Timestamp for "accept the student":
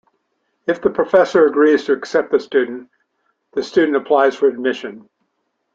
1.93-2.89